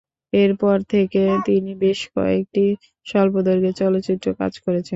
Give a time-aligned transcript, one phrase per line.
[0.33, 2.65] এর পর থেকে তিনি বেশ কয়েকটি
[3.07, 4.89] স্বল্পদৈর্ঘ্যের চলচ্চিত্রে কাজ করেছেন।